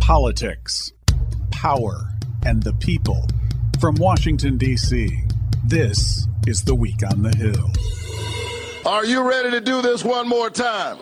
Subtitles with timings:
[0.00, 0.92] politics,
[1.50, 2.10] power,
[2.44, 3.28] and the people.
[3.80, 5.08] From Washington, D.C.,
[5.64, 7.70] this is The Week on the Hill.
[8.84, 10.98] Are you ready to do this one more time?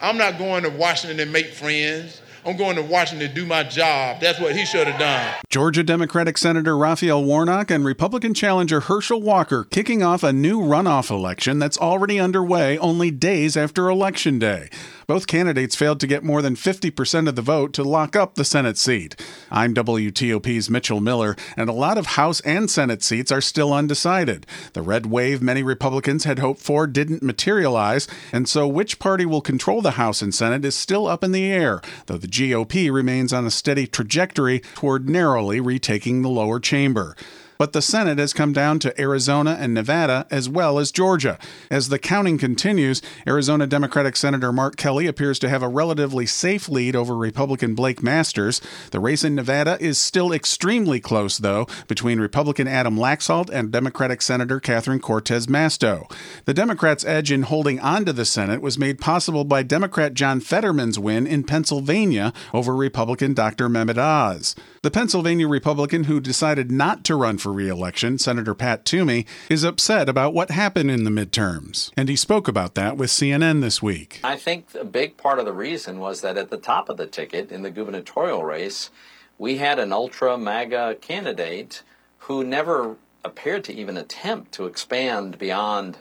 [0.00, 2.20] I'm not going to Washington to make friends.
[2.44, 4.20] I'm going to Washington to do my job.
[4.20, 5.34] That's what he should have done.
[5.48, 11.08] Georgia Democratic Senator Raphael Warnock and Republican challenger Herschel Walker kicking off a new runoff
[11.08, 14.70] election that's already underway only days after Election Day.
[15.06, 18.44] Both candidates failed to get more than 50% of the vote to lock up the
[18.44, 19.14] Senate seat.
[19.50, 24.46] I'm WTOP's Mitchell Miller, and a lot of House and Senate seats are still undecided.
[24.72, 29.42] The red wave many Republicans had hoped for didn't materialize, and so which party will
[29.42, 33.32] control the House and Senate is still up in the air, though the GOP remains
[33.32, 37.14] on a steady trajectory toward narrowly retaking the lower chamber
[37.62, 41.38] but the Senate has come down to Arizona and Nevada as well as Georgia.
[41.70, 46.68] As the counting continues, Arizona Democratic Senator Mark Kelly appears to have a relatively safe
[46.68, 48.60] lead over Republican Blake Masters.
[48.90, 54.22] The race in Nevada is still extremely close, though, between Republican Adam Laxalt and Democratic
[54.22, 56.10] Senator Catherine Cortez Masto.
[56.46, 60.40] The Democrats' edge in holding on to the Senate was made possible by Democrat John
[60.40, 63.68] Fetterman's win in Pennsylvania over Republican Dr.
[63.68, 64.56] Mehmet Oz.
[64.82, 70.08] The Pennsylvania Republican who decided not to run for re-election, Senator Pat Toomey, is upset
[70.08, 74.20] about what happened in the midterms, and he spoke about that with CNN this week.
[74.24, 77.06] I think a big part of the reason was that at the top of the
[77.06, 78.90] ticket in the gubernatorial race,
[79.38, 81.82] we had an ultra MAGA candidate
[82.18, 85.98] who never appeared to even attempt to expand beyond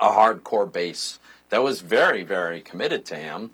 [0.00, 1.18] a hardcore base
[1.50, 3.50] that was very, very committed to him.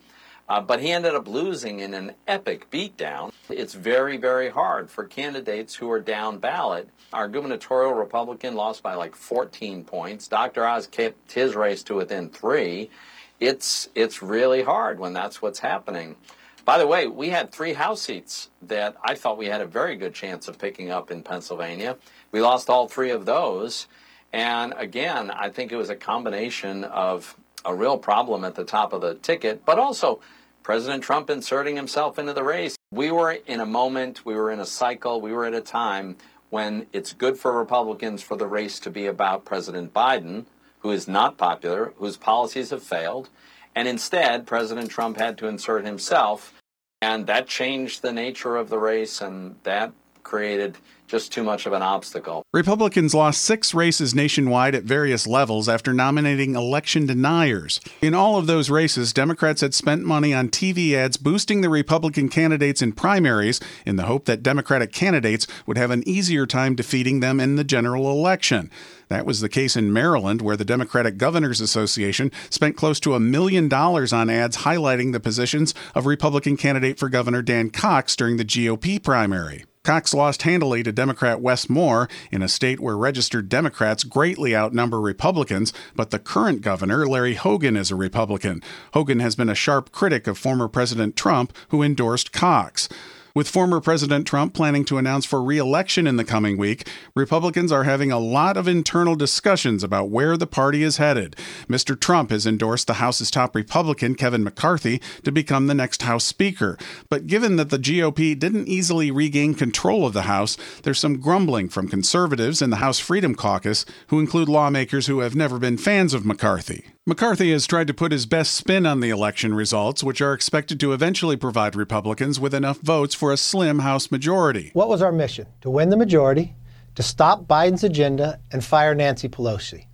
[0.48, 3.32] Uh, but he ended up losing in an epic beatdown.
[3.48, 6.88] It's very, very hard for candidates who are down ballot.
[7.12, 10.28] Our gubernatorial Republican lost by like 14 points.
[10.28, 10.64] Dr.
[10.66, 12.90] Oz kept his race to within three.
[13.38, 16.16] It's it's really hard when that's what's happening.
[16.64, 19.94] By the way, we had three House seats that I thought we had a very
[19.96, 21.96] good chance of picking up in Pennsylvania.
[22.32, 23.86] We lost all three of those.
[24.32, 28.92] And again, I think it was a combination of a real problem at the top
[28.92, 30.20] of the ticket, but also
[30.62, 32.76] President Trump inserting himself into the race.
[32.90, 36.16] We were in a moment, we were in a cycle, we were at a time
[36.48, 40.46] when it's good for Republicans for the race to be about President Biden,
[40.80, 43.28] who is not popular, whose policies have failed.
[43.74, 46.54] And instead, President Trump had to insert himself.
[47.02, 49.92] And that changed the nature of the race, and that
[50.26, 50.76] created
[51.06, 52.42] just too much of an obstacle.
[52.52, 57.80] Republicans lost six races nationwide at various levels after nominating election deniers.
[58.02, 62.28] In all of those races, Democrats had spent money on TV ads boosting the Republican
[62.28, 67.20] candidates in primaries in the hope that Democratic candidates would have an easier time defeating
[67.20, 68.68] them in the general election.
[69.06, 73.20] That was the case in Maryland, where the Democratic Governors Association spent close to a
[73.20, 78.36] million dollars on ads highlighting the positions of Republican candidate for Governor Dan Cox during
[78.36, 79.64] the GOP primary.
[79.86, 85.00] Cox lost handily to Democrat Wes Moore in a state where registered Democrats greatly outnumber
[85.00, 88.64] Republicans, but the current governor, Larry Hogan, is a Republican.
[88.94, 92.88] Hogan has been a sharp critic of former President Trump, who endorsed Cox.
[93.36, 97.70] With former President Trump planning to announce for re election in the coming week, Republicans
[97.70, 101.36] are having a lot of internal discussions about where the party is headed.
[101.68, 102.00] Mr.
[102.00, 106.78] Trump has endorsed the House's top Republican, Kevin McCarthy, to become the next House Speaker.
[107.10, 111.68] But given that the GOP didn't easily regain control of the House, there's some grumbling
[111.68, 116.14] from conservatives in the House Freedom Caucus, who include lawmakers who have never been fans
[116.14, 116.86] of McCarthy.
[117.08, 120.80] McCarthy has tried to put his best spin on the election results, which are expected
[120.80, 124.70] to eventually provide Republicans with enough votes for a slim House majority.
[124.72, 125.46] What was our mission?
[125.60, 126.56] To win the majority,
[126.96, 129.86] to stop Biden's agenda, and fire Nancy Pelosi.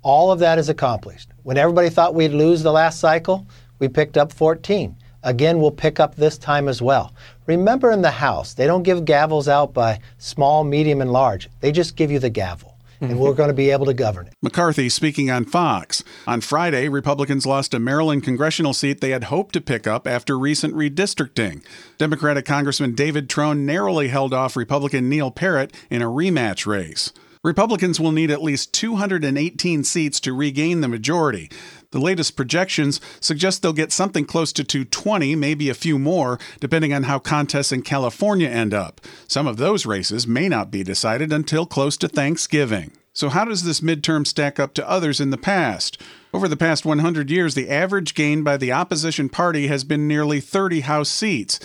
[0.00, 1.28] All of that is accomplished.
[1.42, 3.46] When everybody thought we'd lose the last cycle,
[3.78, 4.96] we picked up 14.
[5.22, 7.12] Again, we'll pick up this time as well.
[7.44, 11.50] Remember in the House, they don't give gavels out by small, medium, and large.
[11.60, 12.73] They just give you the gavel
[13.10, 14.34] and we're going to be able to govern it.
[14.42, 16.02] McCarthy speaking on Fox.
[16.26, 20.38] On Friday, Republicans lost a Maryland congressional seat they had hoped to pick up after
[20.38, 21.64] recent redistricting.
[21.98, 27.12] Democratic Congressman David Trone narrowly held off Republican Neil Parrott in a rematch race.
[27.44, 31.50] Republicans will need at least 218 seats to regain the majority.
[31.90, 36.94] The latest projections suggest they'll get something close to 220, maybe a few more, depending
[36.94, 39.00] on how contests in California end up.
[39.28, 42.92] Some of those races may not be decided until close to Thanksgiving.
[43.16, 46.02] So, how does this midterm stack up to others in the past?
[46.32, 50.40] Over the past 100 years, the average gain by the opposition party has been nearly
[50.40, 51.60] 30 House seats.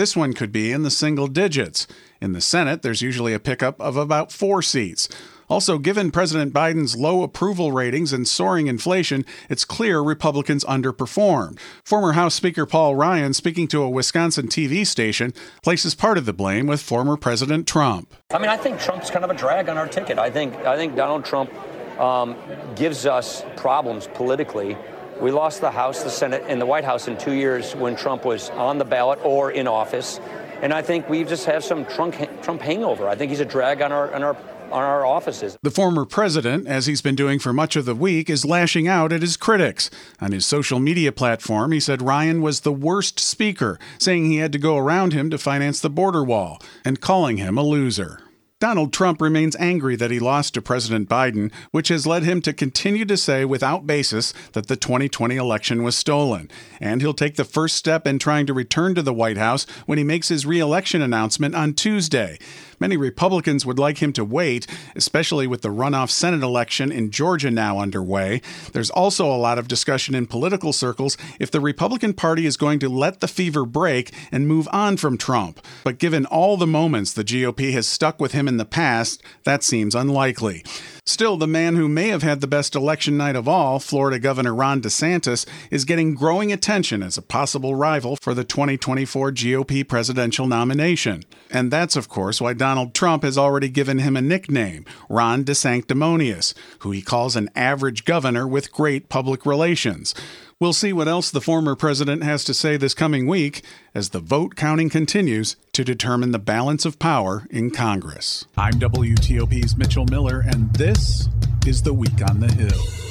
[0.00, 1.86] This one could be in the single digits.
[2.22, 5.10] In the Senate, there's usually a pickup of about four seats.
[5.50, 11.58] Also, given President Biden's low approval ratings and soaring inflation, it's clear Republicans underperformed.
[11.84, 16.32] Former House Speaker Paul Ryan, speaking to a Wisconsin TV station, places part of the
[16.32, 18.14] blame with former President Trump.
[18.32, 20.18] I mean, I think Trump's kind of a drag on our ticket.
[20.18, 21.52] I think I think Donald Trump
[22.00, 22.36] um,
[22.74, 24.78] gives us problems politically.
[25.20, 28.24] We lost the House, the Senate, and the White House in two years when Trump
[28.24, 30.18] was on the ballot or in office.
[30.62, 33.06] And I think we just have some Trump, Trump hangover.
[33.06, 34.36] I think he's a drag on our on our
[34.70, 35.58] on our offices.
[35.62, 39.12] The former president, as he's been doing for much of the week, is lashing out
[39.12, 39.90] at his critics.
[40.20, 44.52] On his social media platform, he said Ryan was the worst speaker, saying he had
[44.52, 48.20] to go around him to finance the border wall, and calling him a loser.
[48.60, 52.52] Donald Trump remains angry that he lost to President Biden, which has led him to
[52.52, 56.50] continue to say without basis that the 2020 election was stolen.
[56.78, 59.96] And he'll take the first step in trying to return to the White House when
[59.96, 62.38] he makes his reelection announcement on Tuesday.
[62.80, 64.66] Many Republicans would like him to wait,
[64.96, 68.40] especially with the runoff Senate election in Georgia now underway.
[68.72, 72.78] There's also a lot of discussion in political circles if the Republican Party is going
[72.78, 75.60] to let the fever break and move on from Trump.
[75.84, 79.62] But given all the moments the GOP has stuck with him in the past, that
[79.62, 80.64] seems unlikely.
[81.10, 84.54] Still, the man who may have had the best election night of all, Florida Governor
[84.54, 90.46] Ron DeSantis, is getting growing attention as a possible rival for the 2024 GOP presidential
[90.46, 91.24] nomination.
[91.50, 96.54] And that's, of course, why Donald Trump has already given him a nickname, Ron DeSanctimonious,
[96.78, 100.14] who he calls an average governor with great public relations.
[100.60, 103.64] We'll see what else the former president has to say this coming week
[103.94, 108.44] as the vote counting continues to determine the balance of power in Congress.
[108.58, 111.30] I'm WTOP's Mitchell Miller, and this
[111.66, 113.09] is The Week on the Hill.